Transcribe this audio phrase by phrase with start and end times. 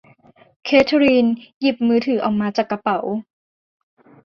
[0.63, 1.27] เคทลีน
[1.59, 2.99] หยิบมือถือออกมาจากกระเป๋า